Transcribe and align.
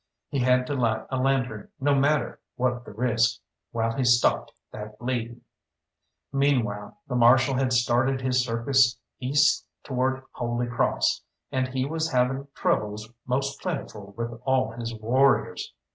He 0.29 0.39
had 0.39 0.65
to 0.65 0.73
light 0.73 1.05
a 1.11 1.17
lantern, 1.17 1.69
no 1.79 1.93
matter 1.93 2.39
what 2.55 2.85
the 2.85 2.91
risk, 2.91 3.39
while 3.69 3.91
he 3.95 4.03
stopped 4.03 4.51
that 4.71 4.97
bleeding. 4.97 5.41
Meanwhile 6.33 6.97
the 7.07 7.15
Marshal 7.15 7.53
had 7.53 7.71
started 7.71 8.19
his 8.19 8.43
circus 8.43 8.97
east 9.19 9.67
toward 9.83 10.23
Holy 10.31 10.65
Cross, 10.65 11.21
and 11.51 11.67
he 11.67 11.85
was 11.85 12.11
having 12.13 12.47
troubles 12.55 13.13
most 13.27 13.61
plentiful 13.61 14.15
with 14.17 14.41
all 14.43 14.71
his 14.71 14.91
warriors. 14.95 15.71